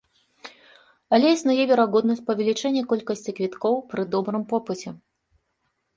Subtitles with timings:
[1.17, 4.89] Але існуе верагоднасць павелічэння колькасці квіткоў пры добрым попыце.